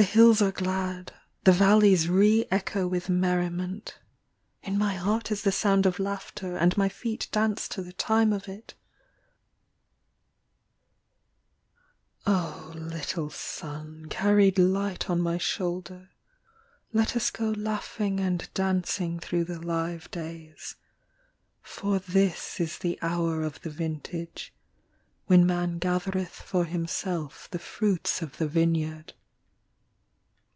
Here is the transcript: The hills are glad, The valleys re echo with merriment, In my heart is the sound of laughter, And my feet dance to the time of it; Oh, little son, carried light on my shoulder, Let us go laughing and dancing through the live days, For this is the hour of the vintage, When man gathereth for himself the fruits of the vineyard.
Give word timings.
The 0.00 0.04
hills 0.04 0.40
are 0.40 0.52
glad, 0.52 1.12
The 1.42 1.50
valleys 1.50 2.08
re 2.08 2.46
echo 2.52 2.86
with 2.86 3.08
merriment, 3.08 3.98
In 4.62 4.78
my 4.78 4.94
heart 4.94 5.32
is 5.32 5.42
the 5.42 5.50
sound 5.50 5.86
of 5.86 5.98
laughter, 5.98 6.56
And 6.56 6.76
my 6.76 6.88
feet 6.88 7.26
dance 7.32 7.66
to 7.70 7.82
the 7.82 7.92
time 7.92 8.32
of 8.32 8.46
it; 8.48 8.74
Oh, 12.24 12.70
little 12.76 13.28
son, 13.28 14.06
carried 14.08 14.56
light 14.56 15.10
on 15.10 15.20
my 15.20 15.36
shoulder, 15.36 16.10
Let 16.92 17.16
us 17.16 17.32
go 17.32 17.50
laughing 17.50 18.20
and 18.20 18.48
dancing 18.54 19.18
through 19.18 19.46
the 19.46 19.58
live 19.58 20.08
days, 20.12 20.76
For 21.60 21.98
this 21.98 22.60
is 22.60 22.78
the 22.78 23.00
hour 23.02 23.42
of 23.42 23.62
the 23.62 23.70
vintage, 23.70 24.54
When 25.26 25.44
man 25.44 25.78
gathereth 25.78 26.36
for 26.36 26.66
himself 26.66 27.48
the 27.50 27.58
fruits 27.58 28.22
of 28.22 28.36
the 28.38 28.46
vineyard. 28.46 29.14